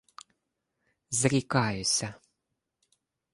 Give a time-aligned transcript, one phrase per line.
[1.19, 2.13] —Зрікаюся.